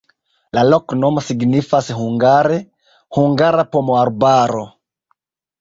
La 0.57 0.61
loknomo 0.69 1.23
signifas 1.25 1.91
hungare: 1.99 2.57
hungara-pomoarbaro. 3.19 4.65